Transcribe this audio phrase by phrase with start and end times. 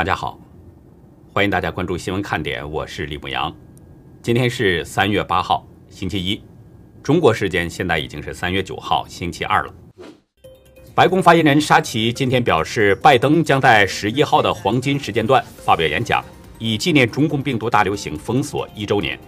[0.00, 0.40] 大家好，
[1.30, 3.54] 欢迎大家关注新闻看点，我是李牧阳。
[4.22, 6.42] 今天是三月八号，星期一，
[7.02, 9.74] 中国时间现在已经是三月九号，星期二了。
[10.94, 16.24] 白宫发言人沙奇今天表示，拜登将在十一号的黄金时间段发表演讲，
[16.58, 19.20] 以纪念中共病毒大流行封锁一周年。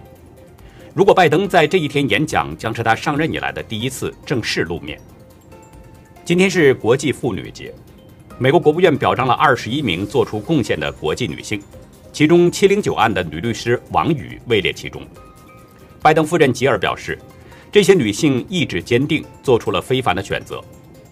[0.95, 4.99] 如果拜登在这一天演讲，将是他上任以来的第一次正式露面。
[6.25, 7.75] 今天是国际妇女节。
[8.43, 11.63] 美国国务院表彰了二十一名做出贡献的国际女性，
[12.13, 15.01] 其中七零九案的女律师王宇位列其中。
[16.03, 17.17] 拜登夫人吉尔表示，
[17.71, 20.61] 这些女性意志坚定，做出了非凡的选择。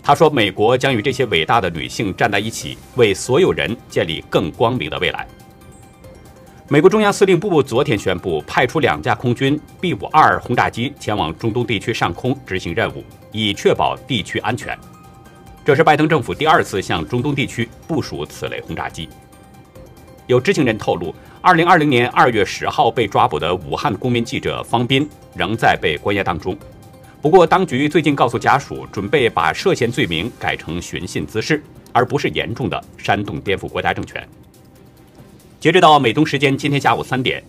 [0.02, 5.24] 她说：“美国将与这些伟大的女性站在一起，为所有人建立更光明的未来。”
[6.66, 14.76] 美国中央司令部昨天宣布，派出两架空军 B 五二轰炸机前往中东地区上空执行任务，以确保地区安全。
[15.64, 19.08] 这是拜登政府第二次向中东地区部署此类轰炸机。
[20.26, 26.56] 有知情人透露，2020年2月10号被抓捕的武汉公民记者方斌仍在被关押当中。
[27.20, 34.26] 不过，当局最近告诉家属，准备把涉嫌罪名改成寻衅滋事，而不是严重的煽动颠覆国家政权。
[35.58, 37.42] 截止到美东时间今天下午三点，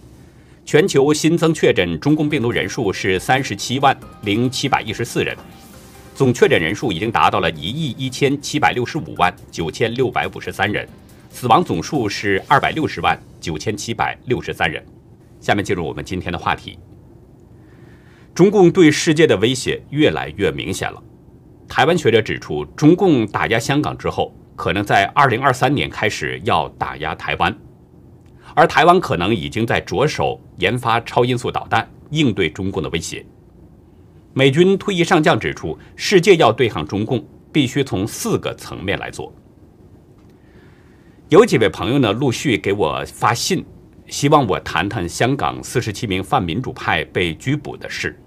[0.66, 5.38] 全球新增确诊中共病毒人数是37万零714人。
[6.14, 10.88] 总确诊人数已经达到了一亿一千七百六十五万九千六百五十三人，
[11.32, 14.84] 死亡总数是二百六十万九千七百六十三人。
[15.40, 16.78] 下面进入我们今天的话题。
[18.36, 21.02] 中共对世界的威胁越来越明显了。
[21.68, 27.58] 台湾学者指出，中共打压香港之后，可能在二零二三年开始要打压台湾，
[28.54, 33.26] 而台湾可能已经在着手研发超音速导弹，应对中共的威胁。
[34.34, 39.34] 美军退役上将指出，世界要对抗中共，必须从四个层面来做。
[41.28, 43.66] 有几位朋友呢，陆续给我发信，
[44.08, 48.18] 希望我谈谈香港四十七名泛民主派被拘捕的事。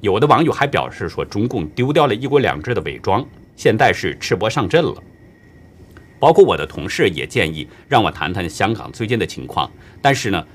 [0.00, 4.94] 有的网友还表示说，中共丢掉了一国两制的伪装，现在是赤膊上阵了。
[6.18, 9.70] 包括我的同事也建议让我谈谈香港最近的情况，
[10.00, 10.46] 但是呢，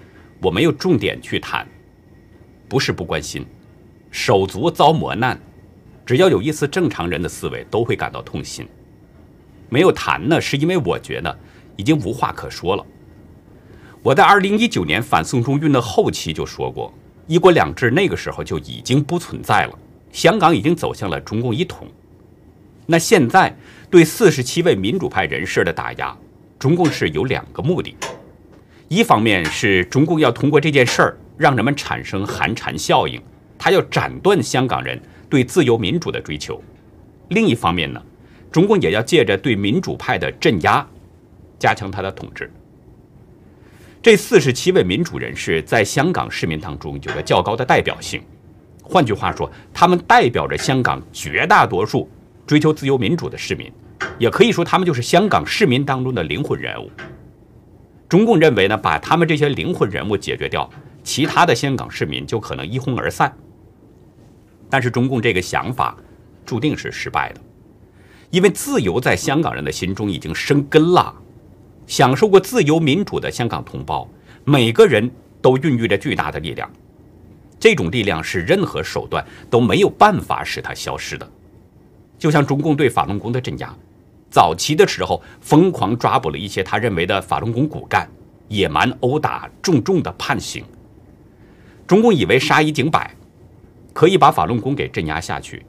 [0.41, 1.67] 我没有重点去谈，
[2.67, 3.45] 不是不关心。
[4.11, 5.39] 手足遭磨难，
[6.05, 8.67] 只要有一丝正常人的思维，都会感到痛心。
[9.69, 11.39] 没有谈呢，是因为我觉得
[11.75, 12.85] 已经无话可说了。
[14.01, 16.91] 我在二零一九年反送中运的后期就说过，
[17.27, 19.77] 一国两制那个时候就已经不存在了，
[20.11, 21.87] 香港已经走向了中共一统。
[22.87, 23.55] 那现在
[23.91, 26.17] 对四十七位民主派人士的打压，
[26.57, 27.95] 中共是有两个目的：
[28.87, 33.21] 一方面是中共要通过这件事儿让人们产生寒蝉效应。
[33.59, 34.99] 他要斩断香港人
[35.29, 36.59] 对自由民主的追求，
[37.27, 38.01] 另一方面呢，
[38.49, 40.83] 中共也要借着对民主派的镇压，
[41.59, 42.51] 加强他的统治。
[44.01, 48.23] 这四十七位民主人士在香港市民当中有着较高的代表性，
[48.81, 52.09] 换句话说，他们代表着香港绝大多数
[52.47, 53.69] 追求自由民主的市民，
[54.17, 56.89] 也可以说他们就是香港市民当中的灵魂人物。
[58.07, 60.67] 中共认为呢，把他们这些灵魂人物解决掉，
[61.03, 63.31] 其他的香港市民就可能一哄而散。
[64.69, 65.97] 但是中共这个想法
[66.45, 67.41] 注定是失败的，
[68.29, 71.13] 因为自由在香港人的心中已经生根了。
[71.87, 74.07] 享受过自由民主的香港同胞，
[74.45, 75.09] 每个人
[75.41, 76.69] 都孕育着巨大的力量，
[77.59, 81.27] 这种力量是任何手段都没有办法使它消失的。
[82.19, 83.75] 就像中共对法轮功的镇压，
[84.29, 88.07] 早期的时候疯狂抓捕了一些他认为的法轮功骨干，
[88.49, 90.63] 野蛮殴打，重重的判刑。
[91.87, 93.15] 中共以为杀一儆百。
[93.93, 95.65] 可以把法轮功给镇压下去，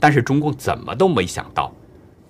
[0.00, 1.72] 但是中共怎么都没想到，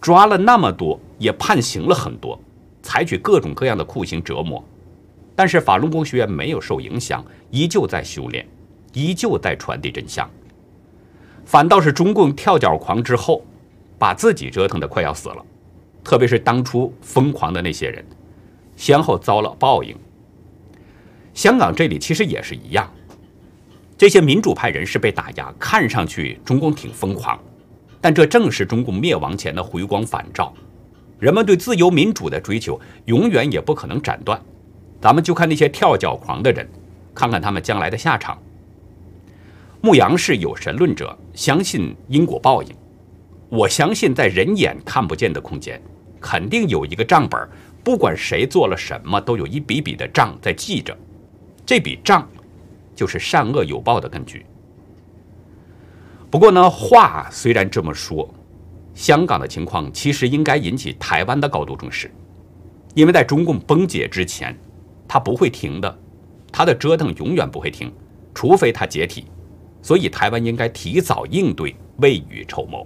[0.00, 2.38] 抓了那么多，也判刑了很多，
[2.82, 4.62] 采取各种各样的酷刑折磨，
[5.34, 8.46] 但是法轮功学员没有受影响，依旧在修炼，
[8.92, 10.28] 依旧在传递真相。
[11.44, 13.42] 反倒是中共跳脚狂之后，
[13.98, 15.44] 把自己折腾的快要死了，
[16.04, 18.04] 特别是当初疯狂的那些人，
[18.76, 19.96] 先后遭了报应。
[21.32, 22.90] 香港这里其实也是一样。
[23.98, 27.36] 这些民主派人士被打压，看上去中共挺疯狂，
[28.00, 30.54] 但这正是中共灭亡前的回光返照。
[31.18, 34.40] 人们对自由民主的追求永远也不可能斩断。
[35.00, 36.64] 咱们就看那些跳脚狂的人，
[37.12, 38.38] 看看他们将来的下场。
[39.80, 42.68] 牧羊是有神论者，相信因果报应。
[43.48, 45.82] 我相信在人眼看不见的空间，
[46.20, 47.48] 肯定有一个账本，
[47.82, 50.96] 不管谁做了什么，都有一笔笔的账在记着。
[51.66, 52.24] 这笔账。
[52.98, 54.44] 就是善恶有报的根据。
[56.28, 58.28] 不过呢，话虽然这么说，
[58.92, 62.10] 香港的情况其实应该引起台湾的高度重视，
[62.94, 64.58] 因为在中共崩解之前，
[65.06, 65.98] 他不会停的，
[66.50, 67.92] 他的折腾永远不会停，
[68.34, 69.26] 除非他解体。
[69.80, 72.84] 所以台湾应该提早应对，未雨绸缪。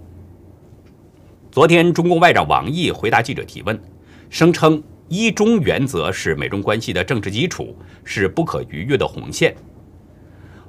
[1.51, 3.81] 昨天，中共外长王毅回答记者提问，
[4.29, 9.55] 声称一中原则是美中关系的政治基础，是不可逾越的红线。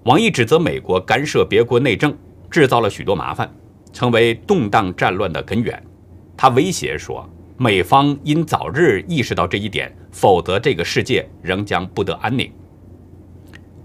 [0.04, 2.14] 王毅指责美国干涉别国内政，
[2.50, 3.50] 制造了许多麻烦，
[3.92, 5.82] 成为动荡战乱的根源。
[6.36, 12.52] 他威胁说，美方应早日意识到这一点，否则这个世界仍将不得安宁。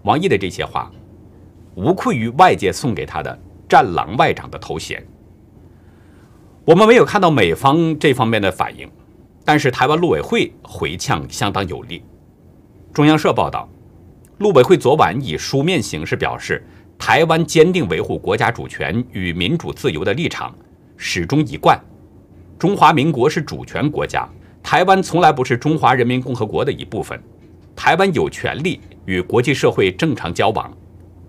[0.04, 0.92] 王毅的这些话。
[1.76, 3.40] 无愧于外界送给他的
[3.70, 5.02] “战狼外长”的头衔。
[6.66, 8.90] 我们没有看到美方这方面的反应，
[9.46, 12.04] 但是台湾陆委会回呛相当有力。
[12.92, 13.70] 中央社报道，
[14.40, 16.66] 陆委会昨晚以书面形式表示，
[16.98, 20.56] 台湾坚定维护国家主权与民主自由的立场，
[20.96, 21.78] 始终一贯。
[22.58, 24.26] 中华民国是主权国家，
[24.64, 27.22] 台湾从来不是中华人民共和国的一部分。
[27.76, 30.74] 台湾有权利与国际社会正常交往。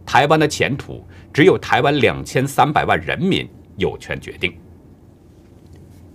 [0.06, 4.54] 台湾的前途只有台湾两千三百万人民有权决定。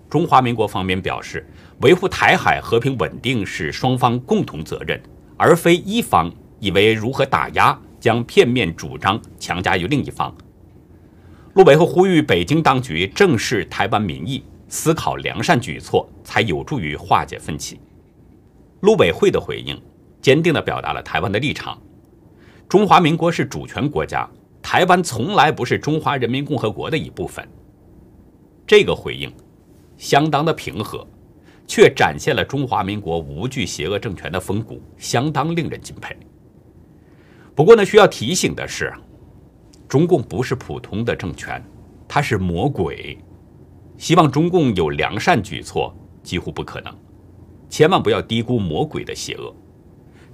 [0.09, 1.45] 中华民国方面表示，
[1.81, 4.97] 维护台海和平稳定是双方共同责任，
[5.35, 6.31] 而非一方
[6.65, 10.35] 以为如何打压将片面主张强加于另一方。
[11.53, 17.79] 陆委会呼吁北京当局正视台湾民意，思考良善举措，才有助于化解分歧。
[18.79, 19.79] 陆委会的回应
[20.19, 21.79] 坚定地表达了台湾的立场。
[22.67, 24.27] 中华民国是主权国家，
[24.59, 27.47] 台湾从来不是中华人民共和国的一部分。
[28.65, 29.31] 这个回应
[29.97, 31.07] 相当的平和，
[31.67, 36.17] 却展现了中华民国无惧邪恶政权的风骨，相当令人敬佩。
[37.55, 38.91] 不过呢，需要提醒的是，
[39.87, 41.63] 中共不是普通的政权，
[42.05, 43.17] 它是魔鬼。
[43.97, 46.93] 希望中共有良善举措几乎不可能，
[47.69, 49.55] 千万不要低估魔鬼的邪恶。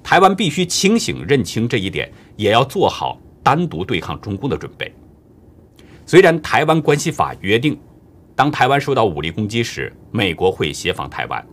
[0.02, 4.92] 台湾必须清醒认清这一点，也要做好单独对抗中共的准备。
[6.08, 7.80] 虽然《台湾关系法》约定，
[8.36, 11.48] 当台湾受到武力攻击时，美国会协防台湾。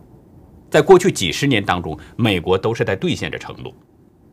[0.67, 3.71] 在过去几十年当中，美国都是在兑现着承诺。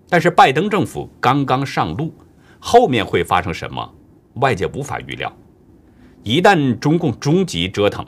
[0.08, 2.14] 但是拜登政府刚刚上路，
[2.58, 3.94] 后面会发生什么，
[4.34, 5.32] 外界无法预料。
[6.22, 8.04] 一旦中共终极折腾，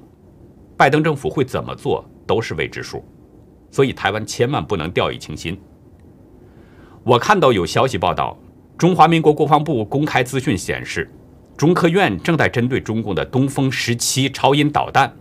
[0.77, 3.05] 拜登政府会怎么做都是未知数。
[3.71, 5.61] 所以台湾千万不能掉以轻心。
[7.05, 8.35] 我看到有消息报道，
[8.79, 11.11] 中华民国国防部公开资讯显示，
[11.55, 15.15] 中科院正在针对中共的东风十七超音导弹，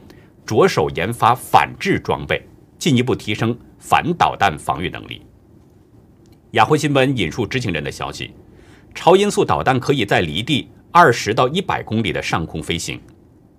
[0.46, 2.42] 着手研发反制装备，
[2.80, 5.22] 进一步提升反导弹防御能力。
[6.52, 8.32] 雅虎新闻引述知情人的消息，
[8.96, 13.02] 超音速导弹可以在离地二十到一百公里的上空飞行，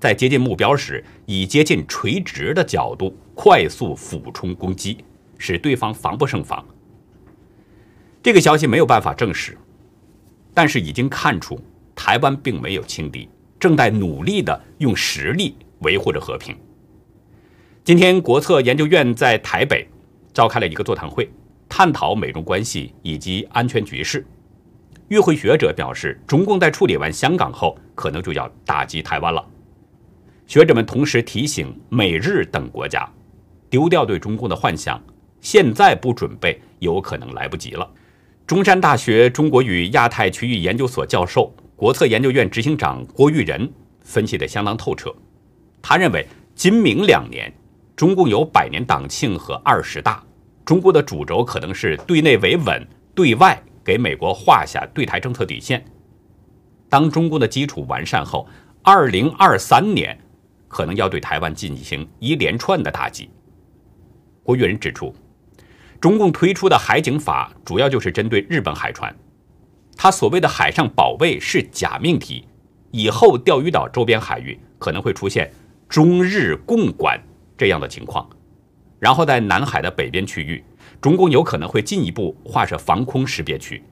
[0.01, 4.97] 在接近目标时，以接近垂直的角度快速俯冲攻击，
[5.37, 6.65] 使对方防不胜防。
[8.23, 9.57] 这个消息没有办法证实，
[10.55, 11.61] 但是已经看出
[11.95, 13.29] 台湾并没有轻敌，
[13.61, 16.57] 正在努力的用实力维护着和平。
[17.85, 19.87] 今天，国策研究院在台北
[20.33, 21.31] 召开了一个座谈会，
[21.69, 24.27] 探讨美中关系以及安全局势。
[25.09, 29.45] 与会学者表示，中共在处理完香港后，可能就要打击台湾了。
[30.47, 33.09] 学者们同时提醒美日等国家，
[33.71, 35.03] 丢掉对中共的幻想，
[35.41, 37.89] 现在不准备，有可能来不及了。
[38.47, 43.71] 中山大学中国与亚太区域研究所教授、国策研究院执行长郭玉仁
[44.01, 45.15] 分析得相当透彻。
[45.83, 47.53] 他认为，今明两年，
[47.95, 50.23] 中共有百年党庆和二十大，
[50.69, 55.83] 中国的主轴可能是对内维稳，对外给美国画下对台政策底线。
[56.91, 58.47] 当中共的基础完善后，
[58.83, 60.15] 二零二三年
[60.69, 63.31] 可能要对台湾进行一连串的打击。
[64.43, 65.15] 郭玉仁指出。
[66.03, 69.17] 中共推出的海警法主要就是针对日本海船，
[69.97, 72.45] 他所谓的海上保卫是假命题，
[72.91, 75.51] 以后钓鱼岛周边海域可能会出现
[75.89, 77.19] 中日共管
[77.57, 78.29] 这样的情况，
[78.99, 80.65] 然后在南海的北边区域，
[81.01, 83.83] 中共有可能会进一步划设防空识别区，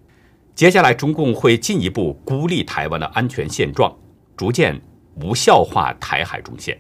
[0.55, 3.97] 接下来中共会进一步孤立台湾的安全现状，
[4.37, 4.81] 逐渐
[5.21, 6.79] 无效化台海中线。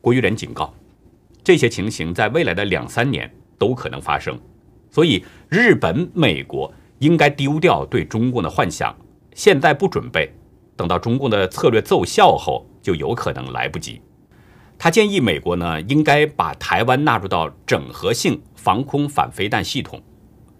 [0.00, 0.74] 郭玉仁警告，
[1.44, 3.30] 这些情形在未来的两三年。
[3.60, 4.40] 都可能发生，
[4.90, 8.96] 所以日本、美国应该丢掉对中共的幻想，
[9.34, 10.32] 现在不准备，
[10.74, 14.00] 等到中共的策略奏效后，就有可能来不及。
[14.82, 20.02] 他建议美国呢，应该把台湾纳入到整合性防空反飞弹系统，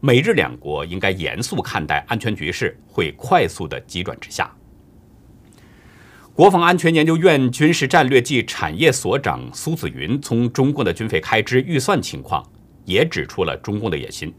[0.00, 4.54] 美日两国应该严肃看待安全局势会快速的急转直下。
[6.34, 12.46] 国防安全研究院军事战略暨产业所长苏子云从中共的军费开支预算情况，
[12.84, 14.30] 也指出了中共的野心。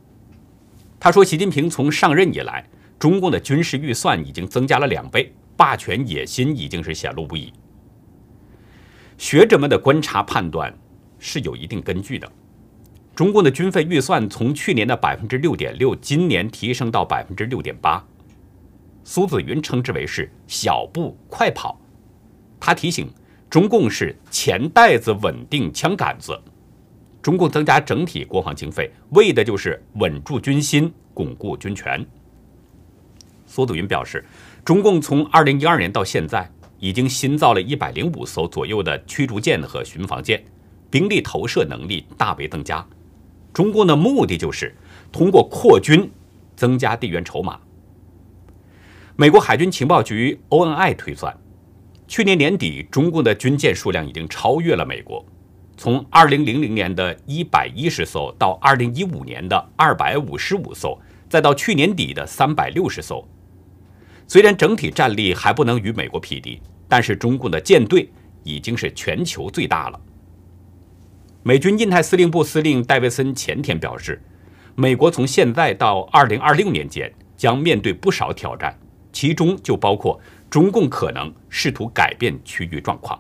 [1.00, 2.64] 他说，习近平从上任以来，
[3.00, 7.52] 中共的军事预算已经增加了两倍，霸权野心已经是显露不已。
[9.22, 10.76] 学者们的观察判断
[11.20, 12.30] 是有一定根据的。
[13.14, 18.04] 中共的军费预算从去年的百分之六点六，今年提升到百分之六点八。
[19.04, 21.80] 苏子云称之为是小步快跑。
[22.60, 23.08] 他提醒，
[23.48, 26.36] 中共是钱袋子稳定枪杆子，
[27.22, 32.04] 中共增加整体国防经费，为的就是稳住军心，巩固军权。
[33.46, 34.26] 苏子云表示，
[34.66, 36.52] 中共从二零一二年到现在，
[36.82, 40.44] 已经新造了一百零五艘左右的驱逐舰和巡防舰，
[40.90, 42.86] 兵力投射能力大为增加。
[43.54, 44.76] 中共的目的就是
[45.12, 46.10] 通过扩军
[46.56, 47.60] 增加地缘筹码。
[49.16, 51.38] 美国海军情报局 ONI 推算，
[52.08, 55.24] 去年年底中共的军舰数量已经超越了美国，
[55.78, 63.28] 从2000年的一百一十艘到2015年的二百五十五艘，再到去年底的三百六十艘。
[64.28, 68.12] 虽然整体战力还不能与美国匹敌，但是中共的舰队
[68.44, 70.02] 已经是全球最大了。
[71.42, 74.22] 美军印太司令部司令戴维森前天表示，
[74.76, 78.78] 美国从现在到二零二六年间将面对不少挑战，
[79.14, 80.20] 其中就包括
[80.50, 83.18] 中共可能试图改变区域状况。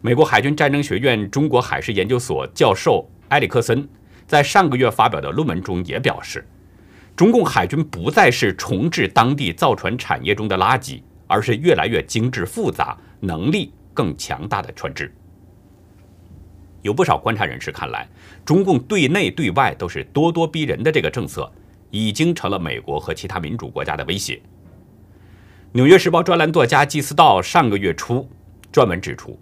[0.00, 3.86] 美国海军战争学院中国海事研究所教授埃里克森
[4.26, 6.48] 在上个月发表的论文中也表示，
[7.14, 15.12] 中共海军不再是重置当地造船产业中的垃圾，而是越来越精致复杂、能力更强大的船只。
[16.82, 18.08] 有不少观察人士看来，
[18.44, 21.50] 中共对内对外都是咄咄逼人的这个政策，
[21.90, 24.36] 已经成了美国和其他民主国家的威胁。
[25.72, 28.28] 《纽约时报》专栏作家季思道上个月初
[28.70, 29.38] 专门指出，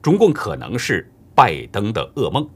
[0.00, 2.48] 中共可能是拜登的噩梦。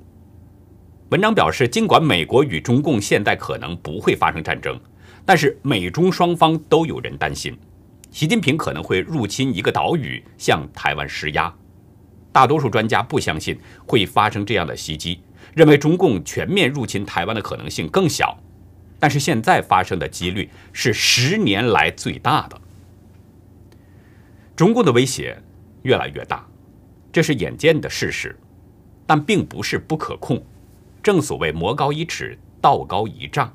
[1.11, 4.78] 文章表示，尽管美国与中共现在可能不会发生战争，
[5.25, 7.58] 但是美中双方都有人担心，
[8.11, 11.55] 习近平可能会入侵一个岛屿，向台湾施压。
[12.33, 15.21] 大多数专家不相信会发生这样的袭击，
[15.55, 18.38] 认为中共全面入侵台湾的可能性更小。
[18.99, 22.61] 但是现在发生的几率是十年来最大的。
[24.57, 25.41] 中共的威胁
[25.83, 26.45] 越来越大，
[27.12, 28.37] 这是眼见的事实，
[29.07, 30.43] 但并不是不可控。
[31.03, 33.53] 正所谓魔高一尺，道高一丈。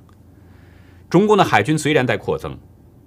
[1.09, 2.57] 中共的海军虽然在扩增，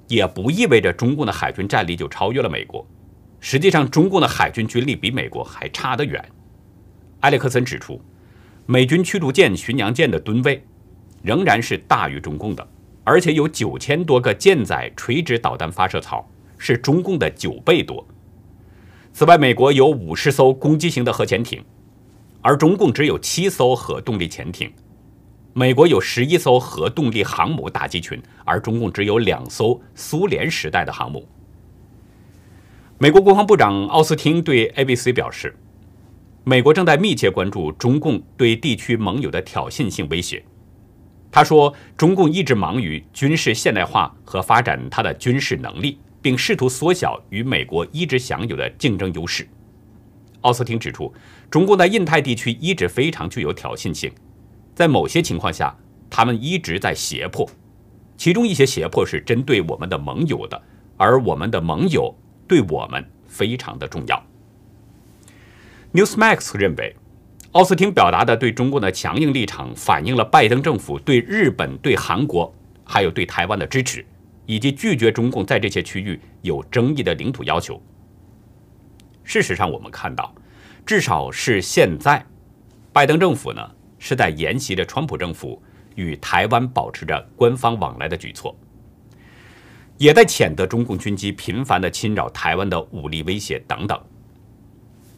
[0.08, 2.86] 也不意味着中共的海军战力就超越了美国。
[3.40, 6.24] 实际上，中共的海军军力比美国还差得远。
[7.20, 8.00] 埃里克森指出，
[8.66, 10.64] 美军驱逐舰、巡洋舰的吨位
[11.22, 12.66] 仍然是大于中共的，
[13.04, 18.06] 而且有九千多个舰载垂直导弹发射槽，是中共的九倍多。
[19.12, 21.64] 此外，美国有五十艘攻击型的核潜艇，
[22.42, 24.68] 而中共只有七艘核动力潜艇；
[25.58, 31.26] 美国有十一艘核动力航母打击群，而中共只有两艘苏联时代的航母。
[32.98, 35.56] 美国国防部长奥斯汀对 ABC 表示，
[36.44, 40.44] 美国正在密切关注中共对地区盟友的挑衅性威胁。
[41.32, 49.48] 他说，中共一直忙于军事现代化和发展它的军事能力，并试图缩小与美国一直享有的竞争优势。
[50.42, 51.10] 奥斯汀指出，
[51.50, 54.12] 中共在印太地区一直非常具有挑衅性，
[54.76, 55.76] 在某些情况下，
[56.08, 57.50] 他们一直在胁迫，
[58.16, 60.62] 其中一些胁迫是针对我们的盟友的，
[60.96, 62.14] 而我们的盟友。
[62.48, 64.24] 对我们非常的重要。
[65.92, 66.94] Newsmax 认为，
[67.50, 72.54] 奥斯汀表达的对中共的强硬立场，反映了拜登政府对日本、对韩国
[72.84, 74.06] 还有对台湾的支持，
[74.46, 77.82] 以及拒绝中共在这些区域有争议的领土要求。
[79.24, 80.32] 事实上，我们看到，
[80.86, 82.24] 至少是现在，
[82.92, 83.70] 拜登政府呢
[84.06, 85.60] 是在沿袭着川普政府
[85.96, 88.56] 与台湾保持着官方往来的举措。
[89.98, 94.00] 也在谴责中共军机频繁的侵扰台湾的武力威胁等等。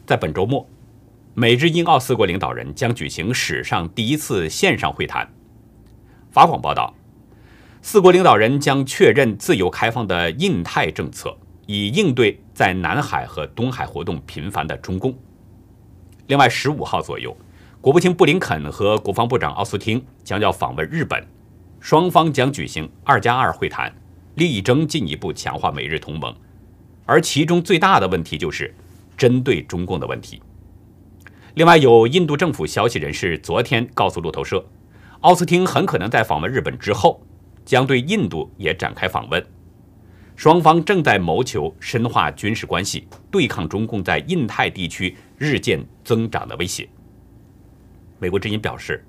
[0.07, 0.67] 在本周末，
[1.35, 5.31] 美日英澳四国领导人将举行史上第一次线上会谈。
[6.31, 6.91] 法广报道，
[7.83, 15.13] 四国领导人将确认自由开放的印太政策，以应对在南海和东海活动频繁的中共。
[16.27, 17.35] 另外，十五号左右，
[17.81, 21.25] 国务卿布林肯和国防部长奥斯汀将要访问日本，
[21.79, 23.93] 双方将举行二加二会谈。
[24.35, 26.33] 力争进一步强化美日同盟，
[27.05, 28.73] 而其中最大的问题就是
[29.17, 30.41] 针对中共的问题。
[31.55, 34.65] 另外，有印度政府消息人士昨天告诉路透社，
[35.21, 37.21] 奥斯汀很可能在访问日本之后，
[37.65, 39.45] 将对印度也展开访问。
[40.37, 46.87] 双方正在谋求深化军事关系，对抗中共在印太地区日渐增长的威胁。
[48.19, 49.03] 美国之音表示，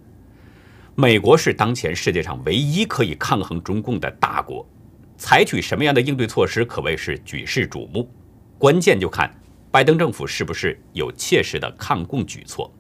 [0.95, 4.65] 美国是当前世界上唯一可以抗衡中共的大国，
[5.19, 8.09] 采取什么样的应对措施可谓是举世瞩目，
[8.57, 9.31] 关键就看
[9.71, 12.73] 拜登政府是不是有切实的抗共举措。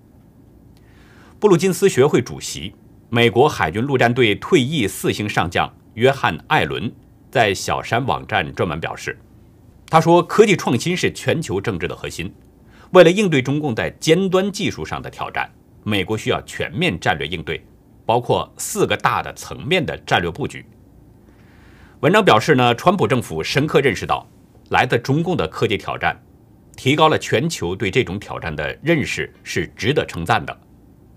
[1.38, 2.74] 布鲁金斯学会主席、
[3.08, 6.92] 美国海军陆战队退役四星上将约翰·艾伦
[7.30, 9.18] 在小山网站专门表示
[9.88, 12.32] ：“他说，科技创新是全球政治的核心。
[12.92, 15.48] 为了应对中共在尖端技术上的挑战，
[15.82, 17.64] 美国需要全面战略应对，
[18.04, 20.64] 包括四个大的层面的战略布局。”
[22.00, 24.26] 文章表示呢，川普政府深刻认识到
[24.70, 26.16] 来自中共的科技挑战，
[26.76, 30.60] 提高了全球对这种挑战的认识，是值得称赞的。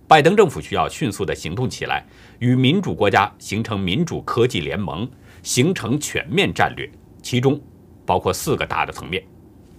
[0.08, 2.06] 拜登政府需要迅速的行动起来，
[2.40, 5.10] 与民主国家形成民主科技联盟，
[5.42, 6.90] 形成全面战略，
[7.22, 7.60] 其中
[8.06, 9.24] 包括四个大的层面。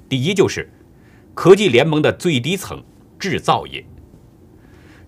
[0.09, 0.69] 第一就是
[1.35, 2.83] 科技联盟的最低层
[3.19, 3.85] 制造业。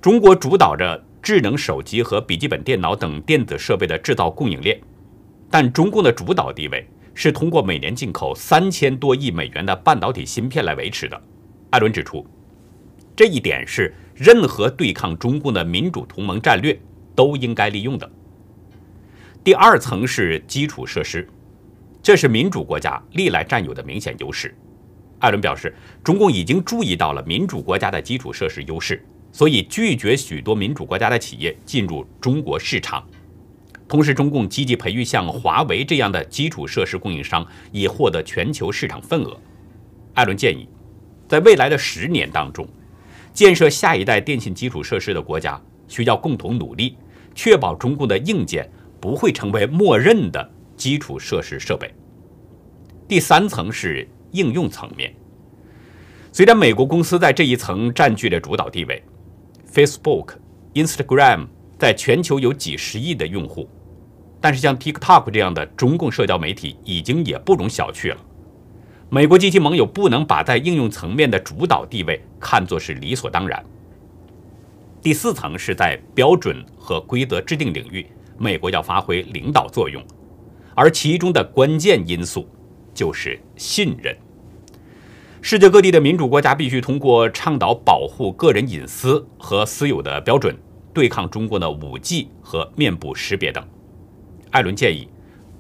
[0.06, 4.80] 中国主导着智能手机和笔记本电脑等电子设备的制造供应链，
[5.50, 11.20] 但中共的主导地位是通过每年进口三千多亿美元的半导体芯片来维持的。
[11.70, 12.24] 艾伦指出，
[13.16, 13.92] 这一点是。
[14.14, 16.78] 任何对抗中共的民主同盟战略
[17.16, 18.08] 都应该利用的。
[19.42, 21.28] 第二层是基础设施，
[22.00, 24.56] 这是民主国家历来占有的明显优势。
[25.18, 29.04] 艾伦表示，中共已经注意到了民主国家的基础设施优势，
[29.36, 33.06] 所以拒绝许多民主国家的企业进入中国市场。
[33.86, 39.38] 同时，中共积极培育像华为这样的基础设施供应商，以获得全球市场份额。
[40.14, 40.66] 艾伦建议，
[41.28, 42.66] 在未来的十年当中。
[43.34, 46.96] 建设下一代电信基础设施的国家需要共同努力，
[47.34, 48.66] 确保中共的硬件
[48.98, 51.94] 不会成为默认的基础设施设备。
[53.06, 55.14] 第三层是应用层面。
[56.32, 59.02] 虽然美国公司在这一层占据着主导地位
[59.76, 60.30] ，Facebook、
[60.72, 63.68] Instagram 在全球有几十亿的用户，
[64.40, 68.16] 但是像 TikTok 这样的中共社交媒体已经也不容小觑了。
[69.10, 73.62] 美国及其盟友不能把在应用层面的主导地位看作是理所当然。
[75.02, 78.06] 第四层是在标准和规则制定领域，
[78.38, 80.02] 美国要发挥领导作用，
[80.74, 82.48] 而其中的关键因素
[82.94, 84.16] 就是信任。
[85.48, 90.52] 世界各地的民主国家必须通过倡导保护个人隐私和私有的标准，
[90.92, 93.64] 对抗中国的五 G 和面部识别等。
[94.50, 95.08] 艾伦建议，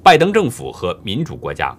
[0.02, 1.72] 拜登政府和民主国家。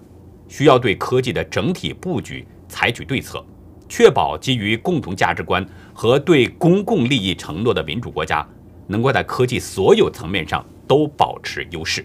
[0.48, 3.44] 需要对科技的整体布局采取对策，
[3.90, 8.42] 确保基于共同价值观和对公共利益承诺的民主国家
[8.86, 12.02] 能够在科技所有层面上都保持优势。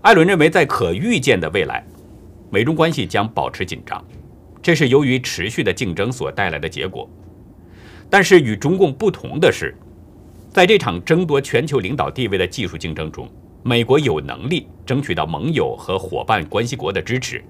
[0.00, 1.86] 艾伦认为，在可预见的未来，
[2.50, 4.04] 美中关系将保持紧张，
[4.62, 7.08] 这是由于持续的竞争所带来的结果。
[8.08, 9.74] 但是与中共不同的是，
[10.50, 13.28] 在这场争夺全球领导地位的技术竞争中。
[13.64, 17.40] 美国有能力争取到盟友和伙伴关系国的支持，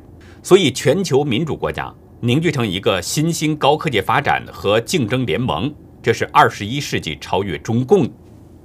[0.43, 8.07] 所以全球民主国家凝聚成一个新兴高科技发展和竞争联盟，这是二十一世纪超越中共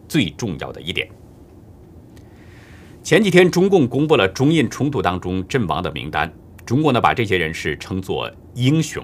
[0.09, 1.07] 最重要的一点。
[3.01, 6.29] 前几天，中共公布了中印冲突当中阵亡的名单，
[6.67, 9.01] 中国呢把这些人士称作英雄。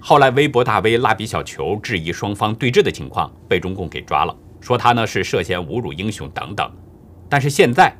[0.00, 6.70] 后来，微博大 V 蜡笔小球质疑双方对峙的情况，被中共给抓了，说他呢是涉嫌侮辱英雄等等。
[7.28, 7.92] 但是现在，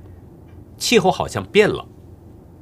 [0.79, 1.85] 气候好像变了，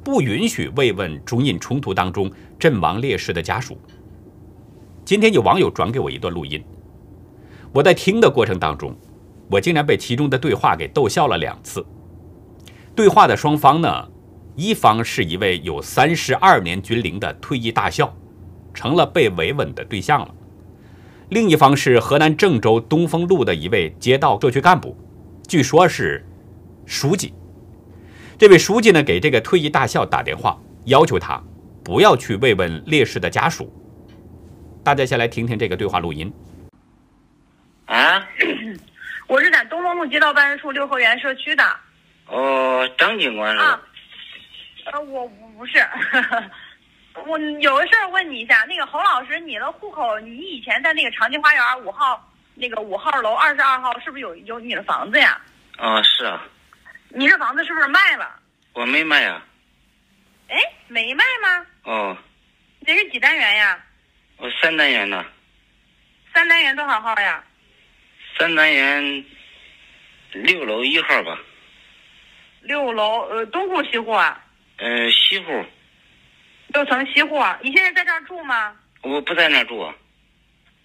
[0.02, 3.76] 不允许慰问中印冲突当中阵亡烈士的家属。
[5.04, 6.64] 今天有网友转给我一段录音，
[7.70, 8.96] 我在听的过程当中，
[9.50, 11.84] 我竟然被其中的对话给逗笑了两次。
[12.94, 14.08] 对话的双方呢，
[14.56, 18.14] 一方是一位有三十二年军龄的退役大校，
[18.72, 20.28] 成了被维稳的对象了；
[21.30, 24.96] 另一方是河南郑州东风路的一位街道社区干部，
[25.48, 26.24] 据说是。
[26.86, 27.32] 书记，
[28.36, 31.42] 这位书记呢，给这个退役大校打电话，要求他
[31.82, 33.72] 不要去慰问烈士的家属。
[34.82, 36.30] 大家先来听听这个对话录音。
[37.86, 38.22] 啊，
[39.26, 41.64] 我是在东风路街道办事处六合园社区的。
[42.26, 43.62] 哦，张警官是？
[43.62, 43.80] 啊，
[44.92, 45.78] 呃，我不是，
[47.26, 55.40] 我有个事儿问你一下，那个侯老师，你的户口，你以前在那个长青花园五号那个五号楼二十二号，是不是有有你的房子呀？
[55.76, 56.42] 啊，是啊。
[57.08, 58.38] 你这房子是不是卖了？
[58.74, 59.42] 我没卖呀。
[60.48, 61.66] 哎，没卖吗？
[61.84, 62.16] 哦。
[62.86, 63.82] 这是几单元呀？
[64.36, 65.24] 我三单元的。
[66.34, 67.42] 三单元多少号呀？
[68.38, 69.24] 三单元
[70.32, 71.38] 六楼一号吧。
[72.60, 74.43] 六楼，呃，东户西户啊？
[74.76, 75.64] 呃，西户，
[76.68, 77.40] 六层西户。
[77.62, 78.74] 你现在在这儿住吗？
[79.02, 79.80] 我不在那儿住。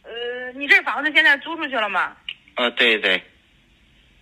[0.03, 2.15] 呃，你这房子现在租出去了吗？
[2.55, 3.21] 啊，对对，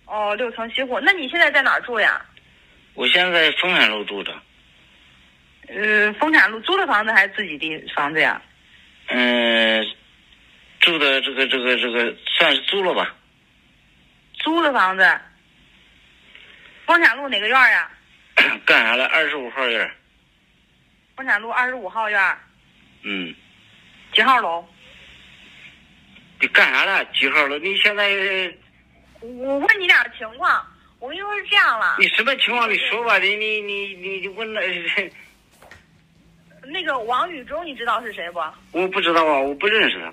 [0.06, 0.98] 哦，六层西户。
[1.00, 2.24] 那你现在在哪儿住呀？
[2.94, 4.32] 我现在在丰产路住着。
[5.68, 8.40] 呃，丰产路租的房子还是自己的房子呀？
[9.08, 9.86] 嗯、
[10.80, 13.14] 住的这个这个这个算是租了吧？
[14.34, 15.20] 租的房子。
[16.86, 17.90] 丰产路哪个院儿呀？
[18.64, 19.06] 干啥了？
[19.06, 19.90] 二十五号院儿。
[21.16, 22.38] 丰产路二十五号院儿，
[23.02, 23.34] 嗯，
[24.12, 24.64] 几号楼？
[26.40, 27.04] 你干啥了？
[27.06, 27.58] 几号楼？
[27.58, 28.08] 你现在
[29.20, 30.64] 我问你点儿情况。
[31.00, 32.68] 我跟你说是这样了，你什么情况？
[32.70, 33.18] 你说吧。
[33.18, 34.60] 你你你你你问了，
[36.66, 38.40] 那个王宇中你知道是谁不？
[38.78, 40.12] 我不知道啊，我不认识他。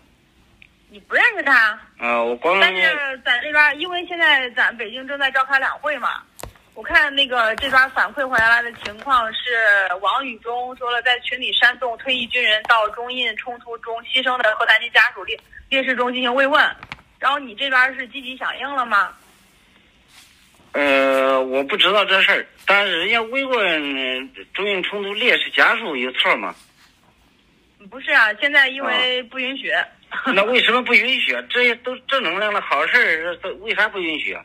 [0.90, 1.80] 你不认识他？
[1.98, 2.82] 啊，我光但是
[3.26, 6.24] 在那边，因为现在咱北京正在召开两会嘛，
[6.76, 9.40] 我看那个这边反馈回来的情况是，
[10.02, 16.62] 王宇中说了在群里煽动退役军人到中印冲突中牺牲的核残疾家属烈烈士中进行慰问，
[17.18, 19.14] 然后你这边是积极响应了吗？
[20.74, 26.54] 呃，我不知道这事儿，但是人家慰问呃中印冲突烈士家属有错吗？
[27.90, 29.72] 不是啊，现在因为不允许。
[30.34, 31.42] 那为什么不允许啊？
[31.50, 34.44] 这些都正能量的好事为啥不允许啊？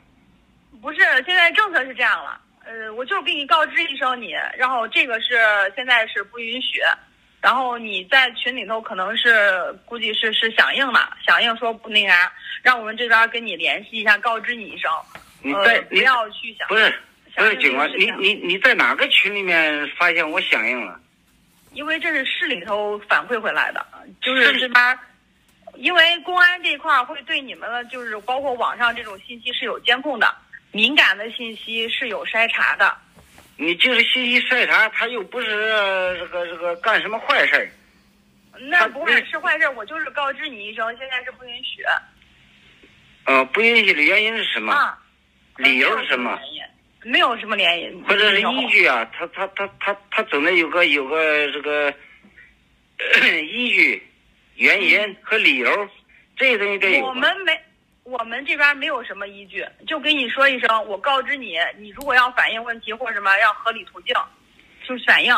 [0.80, 5.38] 不是，现在政策是这样了，呃，我就是给你告知一声你，然后这个是
[5.76, 6.80] 现在是不允许，
[7.40, 16.94] 然后你在群里头可能是估计是是响应了，响应说不那啥，让我们这边跟你联系一下，告知你一声，呃，你在你不要去想不是
[17.36, 20.98] 不是警官，你你你在哪个群里面发现我响应了？
[21.72, 23.86] 因为这是市里头反馈回来的，
[24.22, 24.98] 就是这边。
[25.76, 30.26] 因为公安这块儿会对你们的，就是包括网上这种信息是有监控的，
[30.72, 32.96] 敏感的信息是有筛查的。
[33.56, 37.68] 你就是信息筛查，他又不是呃这个这个干什么坏事儿。
[38.68, 41.82] 那不会是坏事，我就是告知你一声，现在是不允许
[43.24, 44.72] 呃，不允许的原因是什么？
[44.72, 44.98] 啊。
[45.56, 46.38] 理由是什么？
[47.02, 49.10] 没有什么原因，或者是依据啊？
[49.12, 51.92] 他他他他他总得有个有个这个
[53.42, 54.06] 依据、
[54.56, 55.88] 原因和理由，
[56.36, 57.06] 这些东西得有。
[57.06, 57.58] 我们没，
[58.10, 64.12] 我们这边没有什么依据，就跟你说一声，我告知你，你如果要反映问题或者什么，要合理途径，
[64.84, 65.32] 就反映。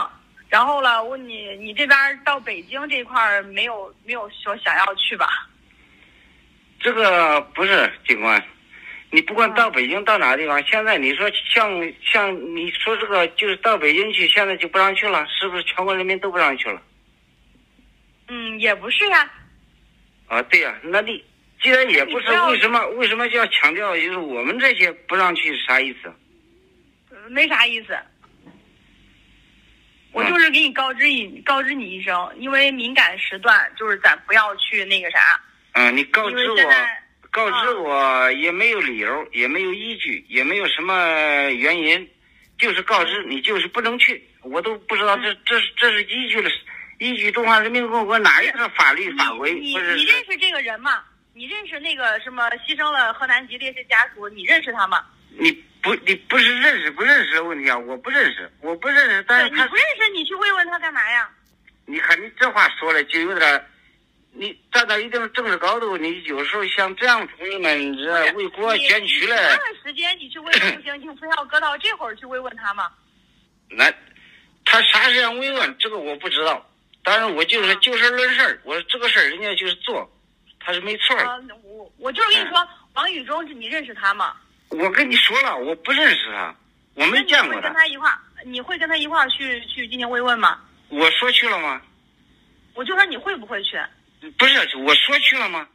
[0.49, 5.47] 然后了，问你，你这边到北京这块儿没有没有说想要去吧？
[6.81, 8.43] 这个不是警官，
[9.11, 11.71] 你不管到北京到哪个地方，现在你说像
[12.03, 16.81] 像你说这个就是到北京去，现在就不让去了，是不是全国人民都不让去了？
[18.29, 19.31] 嗯，也不是呀。
[20.27, 21.23] 啊，对呀、那你
[21.63, 26.13] 既然也不是，不为什么为什么就要强调就是我们这些不让去是啥意思？
[27.11, 27.97] 呃没啥意思。
[30.13, 35.41] 我就是给你告知一告知你一声，因为敏感时段，就是咱不要去那个啥。
[35.73, 36.57] 嗯、你告知我，
[37.31, 42.07] 告知啊我也没有理由，也没有依据，也没有什么原因，
[42.59, 46.51] 就是告知你就是不能去，我都不知道这这是这是依据了
[46.99, 51.03] 依据中华人民共和国哪一个法律法规你你认识这个人吗？
[51.35, 54.29] 你认识那个什么牺牲了河南籍烈士家属？
[54.29, 55.05] 你认识他吗？
[55.39, 57.79] 你不你不是认识不认识的问题啊？
[57.79, 61.29] 我不认识，我不认识，但，是你不认识，你去慰问他干嘛呀？
[61.87, 63.67] 你看你这话说的就有点，
[64.33, 72.91] 你站到一定政治高度，你有时候像这样同志们这为国你捐躯你了，同样时间你去慰问不行，你非要搁到这会儿去慰问他吗？
[73.71, 73.91] 那
[74.67, 76.71] 他啥时间慰问这个我不知道，
[77.03, 80.09] 但是我就是啊就事论事儿，我说这个事儿人家就是做，
[80.65, 81.17] 他是没错
[81.63, 84.37] 我我就是跟你说，王宇中，你认识他吗？
[84.69, 86.55] 我跟你说了，我不认识他，
[86.95, 87.61] 我没那你会见过他。
[87.63, 90.61] 跟他一块儿，你会跟他一块儿去去进行慰问吗？
[90.89, 91.81] 我说去了吗？
[92.75, 93.79] 我就说你会不会去？
[94.39, 95.67] 不是，我说去了吗？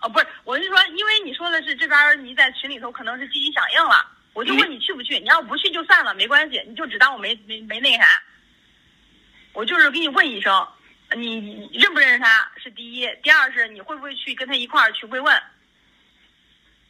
[0.00, 5.18] 哦，不是，我是说，因为你说的是这边你在群里头可能是积极响应了，我就问你去不去。
[5.18, 8.22] 你要不去就算了，没关系，你就只当我没没没那个啥。
[9.52, 10.66] 我就是给你问一声，
[11.14, 15.42] 你你认不认识他是第一，第二是你会不会去跟他一块儿去慰问。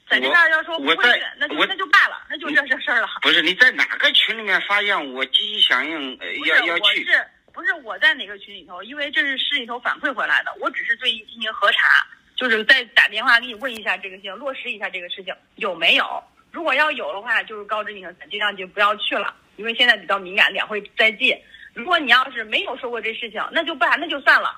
[0.09, 0.97] 在这边儿要说不会
[1.39, 3.09] 那就那就罢了，那就这这事儿了。
[3.23, 6.83] 不是，你在哪个群里面发现我积极响应，要要去？
[6.83, 8.83] 我是不是我在哪个群里头？
[8.83, 12.07] 因为这是市里头反馈回来的，我只是对进行核查，
[12.37, 16.23] 就是再打电话给你问一下这个事情，落实一下这个事情有没有。
[16.51, 21.35] 如果要有的话，就是告知你咱尽量就不要去了，因为现在比较敏感，两会在即。
[21.75, 24.55] 如果你要是没有说过这事情，那就不然那就算了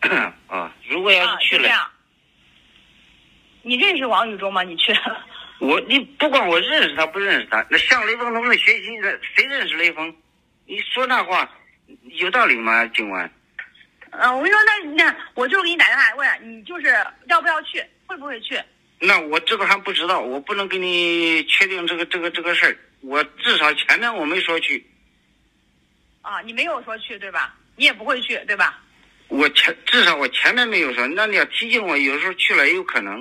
[0.48, 1.90] 啊，如果要啊，是去了，就这样。
[3.62, 4.62] 你认识王宇中吗？
[4.62, 4.94] 你去？
[5.60, 10.14] 我你不管我认识他不认识他，那向雷锋同志学习的，谁认识雷锋？
[10.66, 11.48] 你说那话
[12.04, 13.30] 有道理吗，警官？
[14.10, 16.86] 嗯，我跟你说，那那，我就给你打电话问你，就是
[17.28, 18.60] 要不要去，会不会去？
[19.00, 22.76] 那我这个还不知道，我不能给你确定这个这个这个事儿。
[23.00, 24.84] 我至少前面我没说去，
[26.24, 27.54] 啊，你没有说去对吧？
[27.76, 28.80] 你也不会去对吧？
[29.28, 31.06] 我前至少我前面没有说。
[31.08, 33.20] 那你要提醒我，有时候去了也有可能。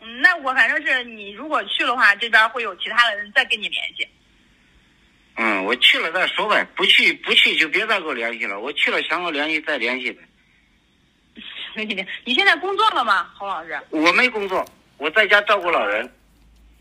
[0.00, 4.06] 嗯，那我反正是你如果去的话，这边会有其他的人再跟你联系。
[5.36, 8.58] 嗯，我去了再说呗，不去不去就别再给我联系了。
[8.58, 10.22] 我去了想跟我联系再联系呗。
[11.76, 13.78] 你你现在工作了吗，侯老师？
[13.90, 14.64] 我没工作，
[14.96, 16.10] 我在家照顾老人。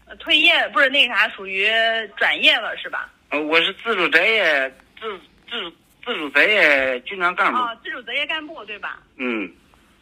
[0.07, 1.67] 呃退业不是那啥，属于
[2.15, 3.11] 转业了是吧？
[3.29, 5.73] 呃，我是自主择业自自
[6.05, 7.57] 自主择业军团干部。
[7.57, 8.99] 啊，自主择业干部对吧？
[9.17, 9.51] 嗯，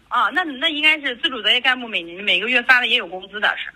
[0.10, 3.70] 啊，那那应该是自主择业干部每年每个月发的也有工资的是。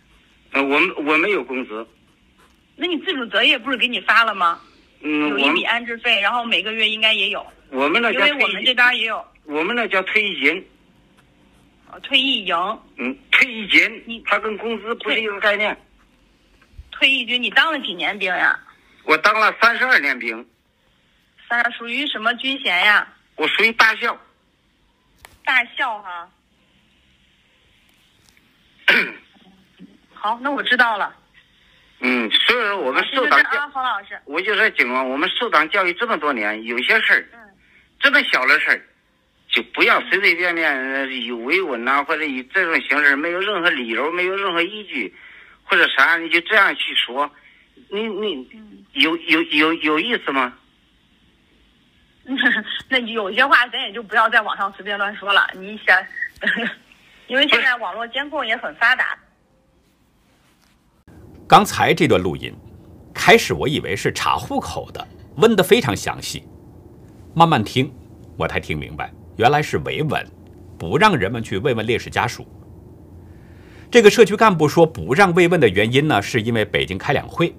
[0.52, 1.86] 呃，我们我没有工资。
[2.76, 4.60] 那你自主择业不是给你发了吗？
[5.02, 10.68] 嗯，有一笔安置费，然后每个月应该也有，我们那叫退因为我们这边也有我们那叫退役金。
[11.90, 15.76] 呃退役营、嗯，退役金你，它跟工资不是一个概念。
[16.92, 17.42] 退役军。
[17.42, 18.60] 你当了几年兵呀？
[19.06, 20.46] 我当了三十二年兵，
[21.48, 23.08] 三属于什么军衔呀？
[23.36, 24.18] 我属于大校。
[25.46, 26.30] 大校哈。
[30.14, 31.16] 好，那我知道了。
[32.00, 34.20] 嗯，所以说我们受党啊，侯老师。
[34.26, 37.40] 我就说警官，我们受党教育这么多年，有些事儿嗯，
[38.00, 38.82] 这么小的事儿，
[39.50, 45.16] 就不要随随便便呃以维稳呐、或者以这种形式，没有任何理由，没有任何依据，
[45.64, 47.32] 或者啥，你就这样去说，
[47.90, 50.58] 你你嗯，有有有有意思吗？
[52.90, 55.48] 那有些话咱也就不要在网上随便乱说了。
[55.54, 55.98] 你想，
[57.28, 59.18] 因为现在网络监控也很发达。
[61.48, 62.54] 刚才这段录音，
[63.14, 66.46] 开始我以为是查户口的，问的非常详细。
[67.34, 67.90] 慢慢听，
[68.38, 70.26] 我才听明白，原来是维稳，
[70.78, 72.46] 不让人们去慰问烈士家属。
[73.90, 77.56] 这个社区干部说不让慰问的原因呢，是因为北京开两会。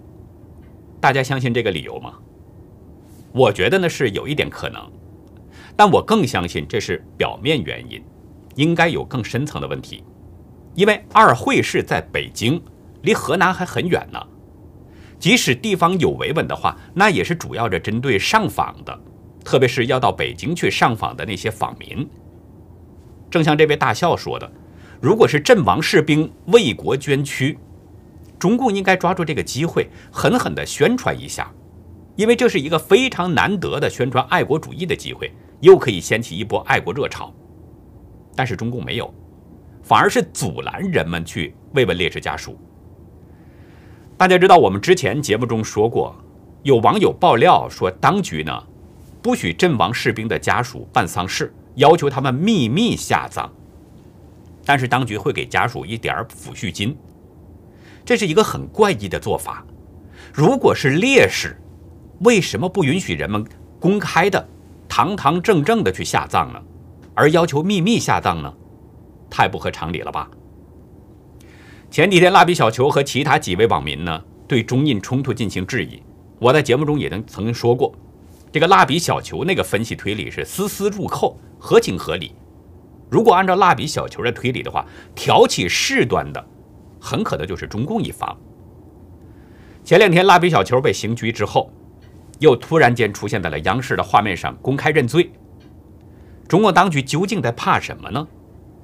[1.00, 2.18] 大家相信这个理由吗？
[3.32, 4.80] 我觉得呢是有一点可能，
[5.76, 8.02] 但我更相信这是表面原因，
[8.56, 10.02] 应该有更深层的问题。
[10.74, 12.62] 因为二会是在北京，
[13.02, 14.20] 离河南还很远呢。
[15.18, 19.00] 即使地方有维稳的话，那也是主要着针对上访的，
[19.44, 22.08] 特别是要到北京去上访的那些访民。
[23.28, 24.50] 正像这位大校说的，
[25.02, 27.58] 如果是阵亡士兵为国捐躯，
[28.38, 31.52] 中共应该抓住这个机会，狠狠地宣传一下，
[32.18, 37.32] 因为这是一个非常难得的宣传爱国主义的机会，又可以掀起一波爱国热潮。
[38.34, 39.14] 但是中共没有，
[39.84, 42.58] 反而是阻拦人们去慰问烈士家属。
[44.16, 46.12] 大家知道，我们之前节目中说过，
[46.64, 48.64] 有网友爆料说，当局呢
[49.22, 53.48] 不许阵亡士兵的家属办丧事，要求他们秘密下葬，
[54.64, 56.98] 但是当局会给家属一点儿抚恤金，
[58.04, 59.64] 这是一个很怪异的做法。
[60.34, 61.56] 如果是烈士，
[62.20, 63.44] 为什么不允许人们
[63.78, 64.48] 公开的、
[64.88, 66.60] 堂堂正正的去下葬呢？
[67.14, 68.52] 而要求秘密下葬呢？
[69.30, 70.28] 太不合常理了吧？
[71.90, 76.02] 前几天，蜡笔小球和其他几位网民呢对中印冲突进行质疑。
[76.38, 77.94] 我在节目中也曾曾经说过，
[78.52, 82.34] 这个蜡笔小球那个分析推理是丝丝入扣，合情合理。
[83.10, 86.46] 如果按照蜡笔小球的推理的话，挑起事端的
[87.00, 88.36] 很可能就是中共一方。
[89.82, 91.70] 前两天，蜡笔小球被刑拘之后，
[92.38, 95.30] 又突然间出现在了央视的画面上，公开认罪。
[96.46, 98.26] 中国当局究竟在怕什么呢？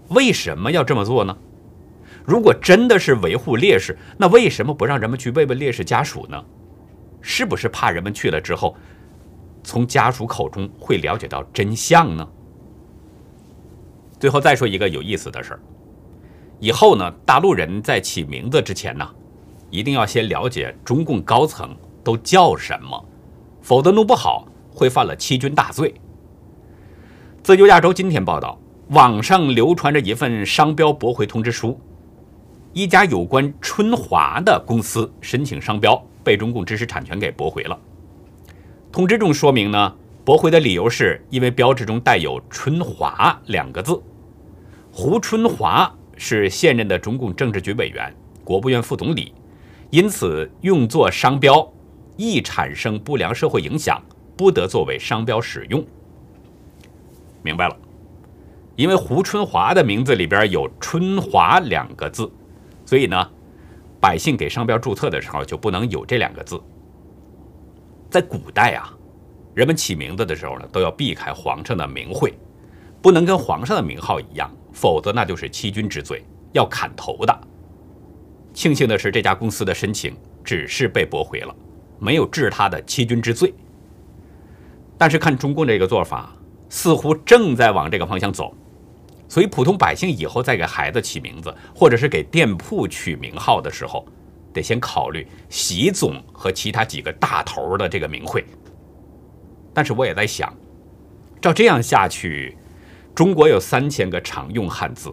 [0.08, 1.36] 为什么要这么做呢？
[2.24, 6.42] 如果真的是维护烈士，那为什么不让人们去慰问烈士家属呢？
[7.22, 8.76] 是不是怕人们去了之后，
[9.62, 12.28] 从家属口中会了解到真相呢？
[14.18, 15.60] 最后再说一个有意思的事儿，
[16.60, 19.06] 以后呢，大陆人在起名字之前呢，
[19.70, 23.02] 一定要先了解中共高层都叫什么，
[23.64, 25.94] 否则弄不好会犯了欺君大罪。
[27.42, 28.58] 自由亚洲今天报道，
[28.90, 31.80] 网上流传着一份商标驳回通知书。
[32.74, 37.78] 一家有关春华的公司申请商标被中共知识产权给驳回了。
[38.92, 39.94] 通知中说明呢，
[40.26, 43.98] 驳回的理由是因为标志中带有“春华”两个字。
[44.92, 49.32] 胡春华是现任的中共政治局委员、国务院副总理，
[49.88, 51.66] 因此用作商标
[52.16, 54.00] 易产生不良社会影响，
[54.36, 55.84] 不得作为商标使用。
[57.42, 57.76] 明白了，
[58.76, 62.30] 因为胡春华的名字里边有“春华”两个字。
[62.86, 63.30] 所以呢，
[64.00, 66.60] 百姓给商标注册的时候就不能有这两个字。
[68.10, 68.92] 在古代啊，
[69.54, 72.32] 人们起名字的时候呢，都要避开皇上的名讳，
[73.02, 77.40] 不能跟皇上的名号一样，否则那就是欺君之罪，要砍头的。
[78.52, 81.54] 庆幸的是，这家公司的申请只是被驳回了，
[81.98, 83.52] 没有治他的欺君之罪。
[84.96, 86.34] 但是看中共这个做法，
[86.68, 88.54] 似乎正在往这个方向走，
[89.28, 94.06] 所以普通百姓以后再给孩子起名字，或者是给店铺取名号的时候，
[94.52, 98.44] 得先考虑习总和其他几个大头的这个名讳。
[99.72, 100.54] 但是我也在想，
[101.40, 102.56] 照这样下去，
[103.14, 105.12] 中国有三千个常用汉字，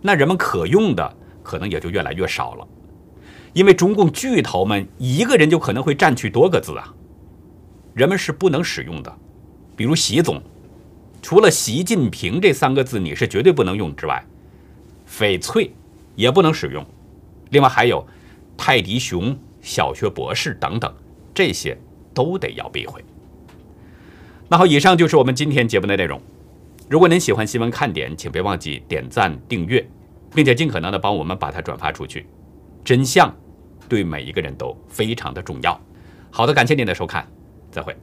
[0.00, 2.66] 那人们可用的可能也就越来越少了，
[3.52, 6.94] 因为中共巨头们一个人就可能会占据多个字啊，
[7.94, 9.14] 人们是不能使用的。
[9.76, 10.40] 比如习总，
[11.20, 14.24] 除了习近平这三个字你是绝对不能用之外，
[15.08, 15.72] 翡翠
[16.14, 16.84] 也不能使用，
[17.50, 18.06] 另外还有
[18.56, 20.92] 泰迪熊、小学博士等等，
[21.34, 21.76] 这些
[22.14, 23.04] 都得要避讳。
[24.48, 26.20] 那好，以上就是我们今天节目的内容。
[26.88, 29.86] 如果您喜欢新闻看点，请别忘记点赞、订阅，
[30.34, 32.26] 并且尽可能的帮我们把它转发出去。
[32.84, 33.34] 真相
[33.92, 35.78] 对每一个人都非常的重要。
[36.30, 37.30] 好的，感谢您的收看，
[37.70, 37.94] 再会。